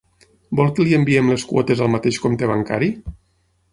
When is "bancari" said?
2.53-2.91